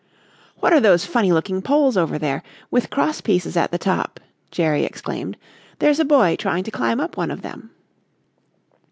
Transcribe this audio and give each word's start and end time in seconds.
"What 0.61 0.73
are 0.73 0.79
those 0.79 1.05
funny 1.05 1.31
looking 1.31 1.61
poles 1.61 1.95
over 1.95 2.17
there, 2.17 2.41
with 2.71 2.89
cross 2.89 3.21
pieces 3.21 3.55
at 3.55 3.69
the 3.69 3.77
top?" 3.77 4.19
Jerry 4.49 4.83
exclaimed, 4.83 5.37
"there's 5.77 5.99
a 5.99 6.05
boy 6.05 6.37
trying 6.37 6.63
to 6.63 6.71
climb 6.71 6.99
up 6.99 7.17
one 7.17 7.29
of 7.29 7.43
them." 7.43 7.69